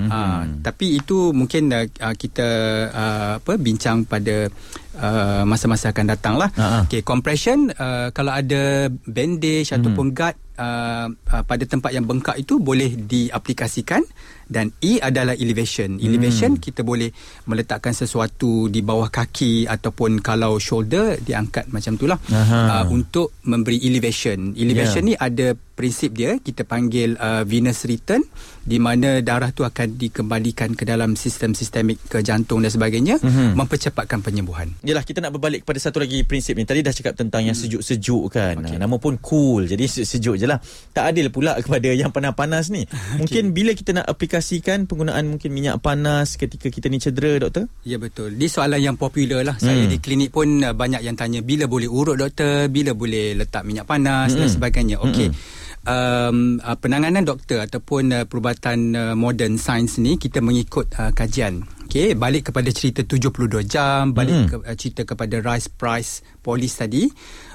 uh, 0.09 0.41
tapi 0.61 0.99
itu 0.99 1.31
mungkin 1.31 1.71
uh, 1.71 1.87
kita 2.13 2.49
uh, 2.89 3.33
apa 3.39 3.55
bincang 3.57 4.03
pada 4.03 4.51
uh, 4.97 5.43
masa-masa 5.45 5.91
akan 5.91 6.07
datang 6.09 6.35
lah 6.35 6.51
ha. 6.53 6.83
okey 6.83 7.03
compression 7.03 7.71
uh, 7.73 8.11
kalau 8.11 8.33
ada 8.33 8.89
bandage 9.05 9.71
Hmm. 9.71 9.79
ataupun 9.79 10.07
guard 10.11 10.35
uh, 10.57 11.07
uh, 11.07 11.43
pada 11.45 11.63
tempat 11.63 11.93
yang 11.93 12.03
bengkak 12.03 12.35
itu 12.35 12.59
boleh 12.59 12.99
diaplikasikan 12.99 14.03
dan 14.47 14.71
E 14.79 14.99
adalah 14.99 15.35
elevation. 15.35 15.99
Elevation 15.99 16.55
Hmm. 16.55 16.63
kita 16.63 16.81
boleh 16.81 17.11
meletakkan 17.45 17.91
sesuatu 17.91 18.67
di 18.67 18.81
bawah 18.81 19.09
kaki 19.09 19.67
ataupun 19.67 20.19
kalau 20.21 20.57
shoulder 20.57 21.19
diangkat 21.19 21.67
macam 21.67 21.95
itulah 21.95 22.19
Aha. 22.25 22.59
uh, 22.81 22.85
untuk 22.89 23.35
memberi 23.43 23.79
elevation. 23.81 24.53
Elevation 24.53 24.75
Yeah. 24.99 25.05
ni 25.05 25.15
ada 25.15 25.47
prinsip 25.53 26.15
dia 26.15 26.39
kita 26.39 26.63
panggil 26.63 27.15
uh, 27.15 27.43
venous 27.43 27.85
return 27.85 28.25
di 28.63 28.79
mana 28.79 29.21
darah 29.21 29.51
tu 29.51 29.61
akan 29.61 29.95
dikembalikan 29.95 30.73
ke 30.73 30.83
dalam 30.83 31.15
sistem 31.15 31.53
sistemik 31.53 32.01
ke 32.07 32.19
jantung 32.21 32.59
dan 32.59 32.69
sebagainya 32.69 33.19
Mhm. 33.19 33.55
mempercepatkan 33.55 34.21
penyembuhan. 34.21 34.73
Yelah 34.81 35.03
kita 35.03 35.21
nak 35.21 35.33
berbalik 35.33 35.63
kepada 35.63 35.79
satu 35.79 35.99
lagi 35.99 36.23
prinsip 36.23 36.55
ni 36.55 36.65
Tadi 36.65 36.81
dah 36.81 36.91
cakap 36.91 37.15
tentang 37.15 37.43
yang 37.43 37.53
sejuk-sejuk 37.53 38.31
kan 38.31 38.57
okay. 38.59 38.77
Nama 38.77 38.97
pun 38.97 39.19
cool 39.21 39.65
Jadi 39.65 39.85
sejuk 39.85 40.35
je 40.35 40.45
lah 40.45 40.59
Tak 40.91 41.11
adil 41.11 41.29
pula 41.29 41.55
kepada 41.57 41.89
yang 41.89 42.09
panas-panas 42.09 42.69
ni 42.69 42.87
Mungkin 43.21 43.51
bila 43.51 43.71
kita 43.71 43.93
nak 43.93 44.07
aplikasikan 44.37 44.85
Penggunaan 44.85 45.25
mungkin 45.27 45.51
minyak 45.51 45.81
panas 45.81 46.37
Ketika 46.37 46.69
kita 46.69 46.87
ni 46.87 47.01
cedera 47.01 47.41
doktor 47.41 47.73
Ya 47.83 47.97
betul. 47.97 48.37
Ini 48.37 48.47
soalan 48.47 48.77
yang 48.79 48.97
popular 48.97 49.41
lah. 49.41 49.57
Saya 49.57 49.79
Hmm. 49.79 49.89
di 49.89 49.97
klinik 49.97 50.29
pun 50.29 50.61
uh, 50.61 50.75
banyak 50.75 51.01
yang 51.01 51.17
tanya 51.17 51.41
bila 51.41 51.65
boleh 51.65 51.87
urut 51.87 52.19
doktor, 52.19 52.69
bila 52.69 52.93
boleh 52.93 53.33
letak 53.33 53.63
minyak 53.63 53.87
panas 53.87 54.35
dan 54.35 54.45
Hmm. 54.45 54.53
sebagainya. 54.53 54.97
Okey. 55.01 55.31
Hmm. 55.31 55.39
Um, 55.87 56.39
uh, 56.59 56.75
penanganan 56.75 57.23
doktor 57.23 57.63
ataupun 57.63 58.11
uh, 58.11 58.25
perubatan 58.27 58.79
uh, 58.93 59.15
modern 59.15 59.55
science 59.55 59.97
ni 59.97 60.19
kita 60.19 60.43
mengikut 60.43 60.91
uh, 60.93 61.15
kajian. 61.15 61.63
Okey, 61.87 62.19
balik 62.19 62.51
kepada 62.51 62.69
cerita 62.75 63.01
72 63.01 63.63
jam, 63.63 64.11
balik 64.11 64.35
Hmm. 64.35 64.47
ke, 64.51 64.57
uh, 64.61 64.75
cerita 64.75 65.07
kepada 65.07 65.39
rise 65.39 65.71
price 65.71 66.13
polis 66.43 66.75
tadi. 66.75 67.07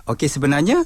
Okey, 0.07 0.25
sebenarnya 0.25 0.79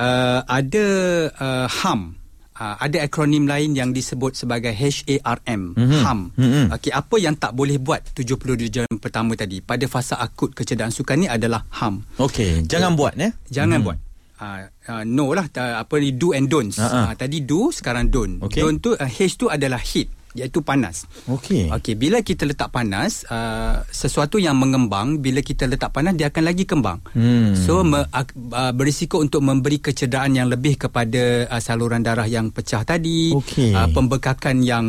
uh, 0.00 0.40
ada 0.42 0.86
uh, 1.30 1.68
HAM. 1.68 2.25
Uh, 2.56 2.72
ada 2.80 3.04
akronim 3.04 3.44
lain 3.44 3.76
yang 3.76 3.92
disebut 3.92 4.32
sebagai 4.32 4.72
HARM, 4.72 5.76
Mhm. 5.76 6.00
HAM. 6.00 6.20
Mhm. 6.32 6.64
Okey, 6.72 6.88
apa 6.88 7.16
yang 7.20 7.36
tak 7.36 7.52
boleh 7.52 7.76
buat 7.76 8.00
72 8.16 8.72
jam 8.72 8.88
pertama 8.96 9.36
tadi 9.36 9.60
pada 9.60 9.84
fasa 9.84 10.16
akut 10.16 10.56
kecederaan 10.56 10.88
sukan 10.88 11.16
ni 11.20 11.26
adalah 11.28 11.68
HAM. 11.68 12.00
Okey 12.16 12.64
Jangan 12.64 12.96
buat 12.96 13.12
ya 13.12 13.28
Jangan 13.52 13.80
Mhm. 13.80 13.84
buat. 13.84 13.98
Uh, 14.36 14.60
uh, 14.88 15.04
no 15.04 15.32
lah 15.32 15.48
ta, 15.48 15.80
apa 15.80 15.96
ni 15.96 16.12
do 16.12 16.32
and 16.32 16.48
don'ts. 16.48 16.76
Ha-ha. 16.76 17.08
Uh, 17.08 17.12
tadi 17.12 17.40
do 17.40 17.68
sekarang 17.68 18.08
don't. 18.08 18.40
Okey. 18.40 18.60
Don't 18.60 18.80
tu 18.80 18.92
uh, 18.92 19.04
H 19.04 19.36
tu 19.36 19.48
adalah 19.48 19.80
heat 19.80 20.08
iaitu 20.36 20.60
panas. 20.60 21.08
Okey 21.26 21.72
Okey, 21.72 21.96
bila 21.96 22.20
kita 22.20 22.44
letak 22.44 22.68
panas, 22.68 23.24
uh, 23.26 23.80
sesuatu 23.88 24.36
yang 24.36 24.54
mengembang 24.54 25.18
bila 25.18 25.40
kita 25.40 25.64
letak 25.64 25.90
panas 25.90 26.12
dia 26.12 26.28
akan 26.28 26.44
lagi 26.44 26.68
kembang. 26.68 27.00
Hmm. 27.16 27.56
So 27.56 27.80
me, 27.80 28.04
uh, 28.04 28.72
berisiko 28.76 29.18
untuk 29.18 29.40
memberi 29.40 29.80
kecederaan 29.80 30.36
yang 30.36 30.52
lebih 30.52 30.76
kepada 30.76 31.48
uh, 31.48 31.62
saluran 31.62 32.04
darah 32.04 32.28
yang 32.28 32.52
pecah 32.52 32.84
tadi, 32.84 33.32
Okey. 33.32 33.72
uh, 33.72 33.88
pembekakan 33.90 34.60
yang 34.60 34.86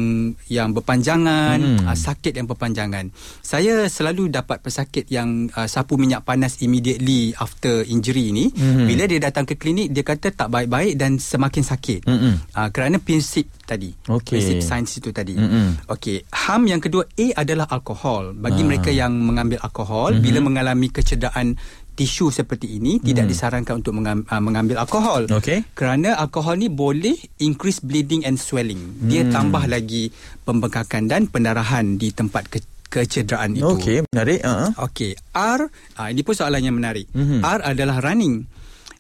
yang 0.51 0.75
berpanjangan, 0.75 1.57
Hmm. 1.57 1.87
uh, 1.87 1.95
sakit 1.95 2.35
yang 2.35 2.49
berpanjangan. 2.49 3.09
Saya 3.39 3.87
selalu 3.87 4.27
dapat 4.27 4.59
pesakit 4.59 5.07
yang 5.07 5.47
uh, 5.55 5.69
sapu 5.71 5.95
minyak 5.95 6.27
panas 6.27 6.59
immediately 6.59 7.31
after 7.37 7.87
injury 7.87 8.35
ni, 8.35 8.51
Hmm. 8.51 8.83
bila 8.83 9.07
dia 9.07 9.23
datang 9.23 9.47
ke 9.47 9.55
klinik 9.55 9.93
dia 9.93 10.03
kata 10.03 10.33
tak 10.33 10.49
baik-baik 10.49 10.97
dan 10.97 11.21
semakin 11.21 11.63
sakit. 11.63 12.01
Mm-mm. 12.03 12.33
Uh, 12.51 12.69
kerana 12.73 12.97
prinsip 12.97 13.47
tadi. 13.63 13.93
Okey. 14.09 14.35
Prinsip 14.41 14.59
sains 14.59 14.91
itu 14.91 15.13
tadi. 15.13 15.36
Mm-mm. 15.37 15.67
Okey, 15.87 16.25
HAM 16.27 16.65
yang 16.65 16.81
kedua 16.81 17.05
A 17.05 17.27
adalah 17.37 17.69
alkohol. 17.69 18.33
Bagi 18.33 18.61
Ah. 18.61 18.67
mereka 18.67 18.89
yang 18.89 19.13
mengambil 19.13 19.61
alkohol 19.61 20.17
Mhm. 20.17 20.21
bila 20.21 20.39
mengalami 20.41 20.89
kecederaan 20.89 21.53
tisu 21.93 22.29
seperti 22.29 22.77
ini 22.77 22.97
tidak 22.97 23.25
Hmm. 23.25 23.31
disarankan 23.31 23.73
untuk 23.77 23.93
mengam, 23.93 24.21
uh, 24.23 24.37
mengambil 24.37 24.81
alkohol. 24.81 25.25
Okey. 25.27 25.65
Kerana 25.73 26.13
alkohol 26.13 26.57
ni 26.57 26.69
boleh 26.69 27.13
increase 27.39 27.81
bleeding 27.81 28.21
and 28.21 28.37
swelling. 28.37 29.01
Dia 29.03 29.25
Hmm. 29.25 29.33
tambah 29.33 29.65
lagi 29.65 30.09
pembengkakan 30.43 31.05
dan 31.05 31.25
pendarahan 31.25 31.97
di 31.97 32.09
tempat 32.11 32.49
ke, 32.49 32.59
kecederaan 32.87 33.51
itu. 33.51 33.65
Okey 33.67 33.97
menarik 34.07 34.39
uh-huh. 34.41 34.77
Okey, 34.79 35.11
R 35.33 35.61
ah, 35.97 36.07
ini 36.07 36.21
pun 36.21 36.33
soalan 36.33 36.61
yang 36.61 36.77
menarik. 36.77 37.09
Mhm. 37.11 37.41
R 37.41 37.61
adalah 37.65 37.97
running. 37.99 38.45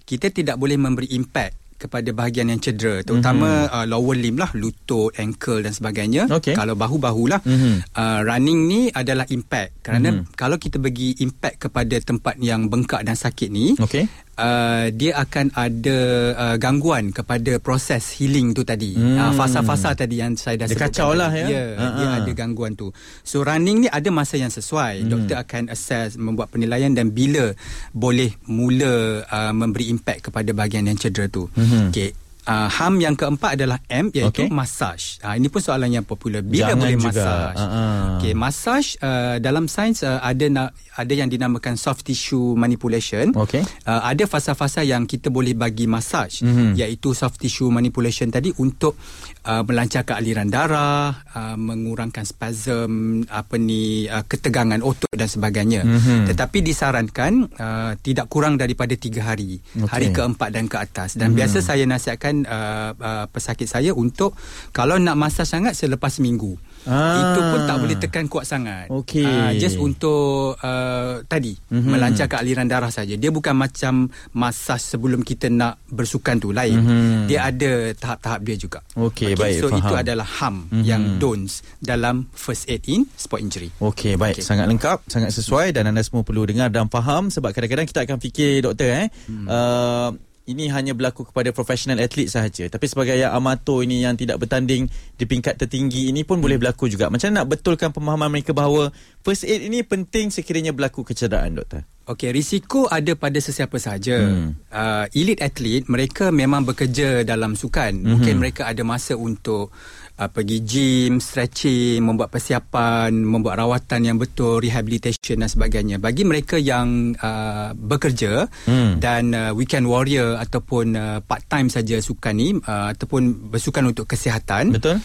Kita 0.01 0.27
tidak 0.27 0.55
boleh 0.55 0.75
memberi 0.75 1.11
impact 1.11 1.66
kepada 1.77 2.09
bahagian 2.09 2.49
yang 2.49 2.57
cedera 2.57 2.99
terutama 3.01 3.69
uh, 3.69 3.85
lower 3.85 4.13
limb 4.13 4.35
lah 4.35 4.49
lutut 4.51 5.13
ankle 5.15 5.61
dan 5.61 5.71
sebagainya. 5.71 6.25
Okey. 6.27 6.53
kalau 6.53 6.73
bahu-bahu 6.73 7.23
lah 7.27 7.39
Mhm. 7.39 7.93
uh, 7.93 8.19
running 8.23 8.65
ni 8.65 8.81
adalah 8.91 9.29
impact 9.29 9.81
kerana 9.81 10.09
Mhm. 10.11 10.33
kalau 10.33 10.57
kita 10.57 10.77
bagi 10.77 11.13
impact 11.17 11.61
kepada 11.61 11.95
tempat 11.99 12.35
yang 12.39 12.65
bengkak 12.65 13.01
dan 13.01 13.13
sakit 13.13 13.47
ni 13.47 13.77
Okey 13.77 14.09
uh, 14.37 14.85
dia 14.93 15.17
akan 15.17 15.51
ada 15.57 15.97
uh, 16.37 16.55
gangguan 16.61 17.09
kepada 17.11 17.57
proses 17.57 18.15
healing 18.15 18.53
tu 18.53 18.61
tadi. 18.63 18.93
Hmm. 18.93 19.17
Uh, 19.17 19.31
fasa-fasa 19.33 19.97
tadi 19.97 20.21
yang 20.21 20.37
saya 20.37 20.63
dah 20.63 20.67
dia 20.69 20.77
sebutkan. 20.77 20.93
kacau 20.93 21.09
lah 21.17 21.31
ya. 21.33 21.47
Ya, 21.49 21.65
uh-huh. 21.75 21.93
dia 21.97 22.07
ada 22.23 22.31
gangguan 22.31 22.77
tu. 22.77 22.93
So 23.25 23.41
running 23.41 23.85
ni 23.85 23.87
ada 23.89 24.07
masa 24.13 24.37
yang 24.37 24.53
sesuai. 24.53 25.03
Hmm. 25.03 25.09
Doktor 25.09 25.37
akan 25.41 25.63
assess, 25.73 26.15
membuat 26.15 26.53
penilaian 26.53 26.93
dan 26.93 27.11
bila 27.11 27.51
boleh 27.91 28.31
mula 28.47 29.25
uh, 29.25 29.53
memberi 29.53 29.89
impact 29.89 30.31
kepada 30.31 30.49
bahagian 30.53 30.85
yang 30.87 30.97
cedera 30.97 31.27
tu. 31.27 31.49
Hmm. 31.57 31.89
Okay. 31.89 32.26
Uh, 32.47 32.71
HAM 32.71 33.03
yang 33.03 33.11
keempat 33.11 33.59
adalah 33.59 33.75
M 33.91 34.07
iaitu 34.09 34.47
okay. 34.47 34.47
massage. 34.47 35.19
Uh, 35.19 35.35
ini 35.35 35.51
pun 35.51 35.59
soalan 35.59 35.91
yang 35.91 36.07
popular. 36.07 36.39
Bila 36.39 36.71
Jangan 36.71 36.79
boleh 36.79 36.95
juga. 36.95 37.11
massage? 37.11 37.59
Uh-uh. 37.59 37.99
Okay, 38.15 38.31
massage 38.31 38.89
uh, 38.99 39.35
dalam 39.37 39.67
sains 39.67 39.99
uh, 39.99 40.23
ada 40.23 40.47
na- 40.47 40.71
ada 40.95 41.11
yang 41.11 41.27
dinamakan 41.27 41.75
soft 41.75 42.07
tissue 42.07 42.55
manipulation. 42.55 43.35
Okey. 43.35 43.67
Uh, 43.83 43.99
ada 44.01 44.23
fasa-fasa 44.25 44.79
yang 44.81 45.03
kita 45.03 45.27
boleh 45.27 45.53
bagi 45.53 45.85
massage 45.85 46.39
Mhm. 46.39 46.73
iaitu 46.73 47.11
soft 47.11 47.35
tissue 47.35 47.67
manipulation 47.67 48.31
tadi 48.31 48.55
untuk 48.55 48.95
uh, 49.43 49.61
melancarkan 49.61 50.15
aliran 50.15 50.47
darah, 50.47 51.19
uh, 51.35 51.53
mengurangkan 51.53 52.23
spasm 52.23 52.89
apa 53.27 53.59
ni 53.59 54.07
uh, 54.07 54.23
ketegangan 54.23 54.79
otot 54.79 55.11
dan 55.11 55.27
sebagainya. 55.27 55.83
Mhm. 55.83 56.31
Tetapi 56.31 56.63
disarankan 56.63 57.33
uh, 57.59 57.91
tidak 57.99 58.31
kurang 58.31 58.55
daripada 58.55 58.95
tiga 58.95 59.27
hari. 59.29 59.59
Okey. 59.75 59.83
Hari 59.85 60.07
keempat 60.09 60.49
dan 60.49 60.65
ke 60.65 60.79
atas. 60.79 61.19
Dan 61.19 61.35
biasa 61.35 61.59
saya 61.59 61.83
nasihatkan 61.83 62.36
uh, 62.43 62.91
uh, 62.93 63.25
pesakit 63.27 63.65
saya 63.65 63.89
untuk 63.91 64.37
kalau 64.69 64.97
nak 64.97 65.15
massage 65.15 65.47
sangat 65.47 65.73
selepas 65.73 66.11
seminggu. 66.11 66.53
Ah. 66.83 67.19
Itu 67.19 67.41
pun 67.43 67.59
tak 67.63 67.77
boleh 67.77 67.97
tekan 67.97 68.25
kuat 68.25 68.43
sangat. 68.43 68.87
Okey. 68.87 69.25
Ah, 69.25 69.51
just 69.53 69.75
untuk 69.75 70.55
uh, 70.57 71.19
tadi 71.25 71.51
Mhm. 71.57 71.73
mm-hmm. 71.73 71.89
melancarkan 71.89 72.37
aliran 72.39 72.63
darah 72.63 72.87
saja. 72.87 73.13
Dia 73.13 73.27
bukan 73.27 73.51
macam 73.53 74.07
massage 74.31 74.87
sebelum 74.87 75.19
kita 75.19 75.47
nak 75.47 75.83
bersukan 75.85 76.37
tu 76.37 76.51
lain. 76.51 76.79
Mhm. 76.79 77.19
Dia 77.27 77.49
ada 77.49 77.71
tahap-tahap 77.91 78.39
dia 78.41 78.55
juga. 78.55 78.79
Okey, 78.93 79.35
baik, 79.35 79.59
So 79.59 79.67
faham. 79.67 79.83
itu 79.83 79.93
adalah 79.95 80.23
HAM 80.23 80.55
Mhm. 80.55 80.63
mm-hmm. 80.69 80.83
yang 80.83 81.01
don'ts 81.17 81.53
dalam 81.77 82.15
first 82.31 82.67
aid 82.67 82.87
in 82.87 83.03
sport 83.13 83.41
injury. 83.41 83.67
Okey, 83.77 84.15
baik. 84.15 84.39
Okay. 84.39 84.47
Sangat 84.47 84.67
lengkap, 84.67 85.03
sangat 85.07 85.31
sesuai 85.31 85.75
dan 85.75 85.87
anda 85.87 85.99
semua 85.99 86.23
perlu 86.23 86.47
dengar 86.47 86.71
dan 86.71 86.87
faham 86.87 87.27
sebab 87.27 87.51
kadang-kadang 87.51 87.83
kita 87.85 88.03
akan 88.03 88.17
fikir 88.17 88.63
doktor 88.63 88.87
eh 88.87 89.07
hmm. 89.27 89.45
uh, 89.45 90.09
ini 90.47 90.71
hanya 90.71 90.95
berlaku 90.95 91.27
kepada 91.27 91.51
profesional 91.51 91.99
atlet 91.99 92.31
sahaja. 92.31 92.71
Tapi 92.71 92.85
sebagai 92.87 93.19
yang 93.19 93.35
amatur 93.35 93.83
ini 93.83 94.07
yang 94.07 94.15
tidak 94.15 94.39
bertanding 94.39 94.87
di 95.19 95.23
peringkat 95.27 95.59
tertinggi 95.59 96.07
ini 96.07 96.23
pun 96.23 96.39
hmm. 96.39 96.43
boleh 96.47 96.57
berlaku 96.57 96.87
juga. 96.87 97.11
Macam 97.11 97.27
mana 97.29 97.43
nak 97.43 97.47
betulkan 97.51 97.91
pemahaman 97.91 98.31
mereka 98.31 98.55
bahawa 98.55 98.89
first 99.27 99.43
aid 99.43 99.59
ini 99.59 99.83
penting 99.83 100.31
sekiranya 100.31 100.71
berlaku 100.71 101.03
kecederaan 101.03 101.59
doktor? 101.59 101.83
Okey, 102.07 102.31
risiko 102.31 102.87
ada 102.87 103.19
pada 103.19 103.35
sesiapa 103.35 103.75
sahaja. 103.75 104.15
Hmm. 104.23 104.55
Uh, 104.71 105.11
elite 105.11 105.43
atlet 105.43 105.83
mereka 105.91 106.31
memang 106.31 106.63
bekerja 106.63 107.27
dalam 107.27 107.59
sukan. 107.59 107.99
Mhm. 107.99 108.07
Mungkin 108.07 108.35
mereka 108.39 108.63
ada 108.63 108.79
masa 108.87 109.19
untuk 109.19 109.75
uh, 110.15 110.29
pergi 110.31 110.63
gym, 110.63 111.19
stretching, 111.19 111.99
membuat 111.99 112.31
persiapan, 112.31 113.11
membuat 113.11 113.59
rawatan 113.59 114.07
yang 114.07 114.15
betul, 114.15 114.63
rehabilitation 114.63 115.43
dan 115.43 115.51
sebagainya. 115.51 115.99
Bagi 115.99 116.23
mereka 116.23 116.55
yang 116.55 117.11
uh, 117.19 117.75
bekerja 117.75 118.47
Hmm. 118.63 119.03
dan 119.03 119.35
uh, 119.35 119.51
weekend 119.51 119.91
warrior 119.91 120.39
ataupun 120.39 120.95
uh, 120.95 121.19
part 121.27 121.43
time 121.51 121.67
saja 121.67 121.99
sukan 121.99 122.33
ni 122.39 122.55
uh, 122.55 122.95
ataupun 122.95 123.51
bersukan 123.51 123.83
untuk 123.83 124.07
kesihatan 124.07 124.71
Betul? 124.79 125.03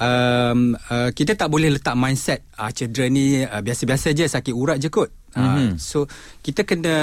Um, 0.00 0.74
uh, 0.74 1.10
kita 1.12 1.36
tak 1.36 1.52
boleh 1.52 1.68
letak 1.68 1.94
mindset 1.94 2.48
uh, 2.56 2.72
cedera 2.72 3.06
ni 3.12 3.44
uh, 3.44 3.60
biasa-biasa 3.60 4.16
je 4.16 4.24
sakit 4.26 4.54
urat 4.56 4.80
je 4.80 4.88
kot. 4.88 5.12
Uh, 5.30 5.46
Mhm. 5.70 5.78
So 5.78 6.10
kita 6.42 6.66
kena 6.66 6.94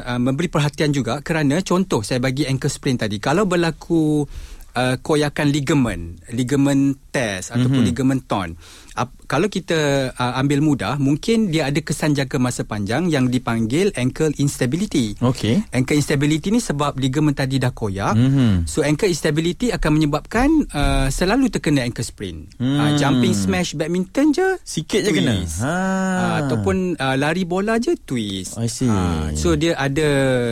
uh, 0.00 0.16
memberi 0.16 0.48
perhatian 0.48 0.88
juga 0.88 1.20
kerana 1.20 1.60
contoh 1.60 2.00
saya 2.00 2.16
bagi 2.16 2.48
ankle 2.48 2.72
sprain 2.72 2.96
tadi 2.96 3.20
kalau 3.20 3.44
berlaku 3.44 4.24
uh, 4.74 4.94
koyakan 4.98 5.48
ligamen, 5.48 6.00
ligamen 6.28 6.78
tears 7.08 7.48
ataupun 7.48 7.80
Mhm. 7.80 7.88
ligamen 7.88 8.18
torn. 8.22 8.58
Uh, 8.94 9.10
kalau 9.26 9.46
kita 9.46 9.74
uh, 10.12 10.38
ambil 10.38 10.62
mudah 10.62 10.94
mungkin 10.96 11.50
dia 11.50 11.66
ada 11.66 11.78
kesan 11.78 12.14
jangka 12.14 12.38
masa 12.38 12.62
panjang 12.62 13.06
yang 13.06 13.26
dipanggil 13.26 13.90
ankle 13.94 14.30
instability. 14.38 15.18
Okey. 15.18 15.66
Ankle 15.70 15.98
instability 15.98 16.48
ni 16.48 16.58
sebab 16.58 16.94
ligamen 16.94 17.34
tadi 17.34 17.58
dah 17.58 17.70
koyak. 17.70 18.14
Mhm. 18.14 18.66
So 18.66 18.82
ankle 18.82 19.10
instability 19.10 19.70
akan 19.70 19.90
menyebabkan 19.92 20.46
uh, 20.70 21.06
selalu 21.08 21.50
terkena 21.50 21.82
ankle 21.82 22.02
sprain. 22.02 22.46
Hmm. 22.54 22.78
Uh, 22.78 22.90
jumping 22.94 23.34
smash 23.34 23.74
badminton 23.74 24.30
je 24.30 24.48
Sikit 24.62 25.02
je 25.02 25.10
kena. 25.10 25.38
twist. 25.38 25.58
Ha. 25.60 25.74
Uh, 25.74 26.34
ataupun 26.40 26.76
uh, 26.94 27.16
lari 27.16 27.42
bola 27.42 27.76
je 27.76 27.98
twist. 27.98 28.54
I 28.56 28.70
see. 28.70 28.86
Uh, 28.86 29.34
so 29.34 29.54
dia 29.54 29.74
ada 29.74 30.08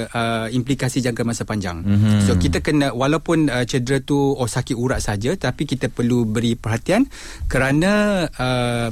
uh, 0.09 0.47
implikasi 0.49 0.99
jangka 0.99 1.23
masa 1.23 1.47
panjang. 1.47 1.79
Mhm. 1.79 2.27
So 2.27 2.35
kita 2.35 2.59
kena 2.59 2.91
walaupun 2.91 3.47
uh, 3.47 3.63
cedera 3.63 4.03
tu 4.03 4.12
oh 4.15 4.49
sakit 4.49 4.77
urat 4.77 5.01
saja 5.01 5.35
tapi 5.35 5.65
kita 5.65 5.89
perlu 5.89 6.29
beri 6.29 6.55
perhatian 6.55 7.09
kerana 7.49 8.25
uh, 8.29 8.89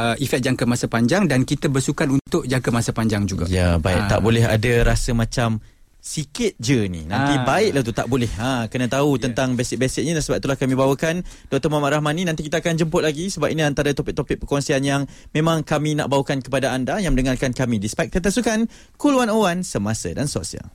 uh, 0.00 0.14
efek 0.16 0.40
jangka 0.40 0.64
masa 0.64 0.86
panjang 0.86 1.28
dan 1.28 1.44
kita 1.44 1.68
bersukan 1.68 2.16
untuk 2.16 2.48
jangka 2.48 2.70
masa 2.72 2.90
panjang 2.96 3.28
juga. 3.28 3.44
Ya, 3.50 3.76
baik. 3.76 4.06
Ah. 4.06 4.08
Tak 4.16 4.20
boleh 4.24 4.44
ada 4.46 4.72
rasa 4.86 5.12
macam 5.12 5.60
sikit 6.00 6.56
je 6.56 6.88
ni. 6.88 7.04
Nanti 7.04 7.36
Ah. 7.36 7.44
baiklah 7.44 7.84
tu 7.84 7.92
tak 7.92 8.08
boleh. 8.08 8.28
Ha, 8.40 8.72
kena 8.72 8.88
tahu 8.88 9.20
yeah. 9.20 9.28
tentang 9.28 9.52
basic-basicnya 9.52 10.16
dan 10.16 10.24
sebab 10.24 10.40
itulah 10.40 10.56
kami 10.56 10.72
bawakan 10.72 11.20
Dr. 11.52 11.68
Muhammad 11.68 12.00
Rahmani 12.00 12.24
nanti 12.24 12.40
kita 12.40 12.64
akan 12.64 12.80
jemput 12.80 13.04
lagi 13.04 13.28
sebab 13.28 13.52
ini 13.52 13.60
antara 13.60 13.92
topik-topik 13.92 14.40
perkongsian 14.40 14.80
yang 14.80 15.04
memang 15.36 15.60
kami 15.60 16.00
nak 16.00 16.08
bawakan 16.08 16.40
kepada 16.40 16.72
anda 16.72 16.96
yang 17.04 17.12
mendengarkan 17.12 17.52
kami 17.52 17.76
di 17.76 17.92
Spectator 17.92 18.32
Sukan 18.32 18.64
Cool 18.96 19.20
101 19.20 19.60
Semasa 19.60 20.08
dan 20.16 20.24
Sosial. 20.24 20.72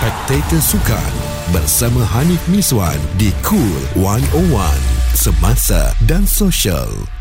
Spectator 0.00 0.64
Sukan 0.64 1.12
bersama 1.52 2.00
Hanif 2.08 2.40
Miswan 2.48 2.96
di 3.20 3.28
Cool 3.44 4.00
101 4.00 4.56
Semasa 5.12 5.92
dan 6.08 6.24
Sosial. 6.24 7.19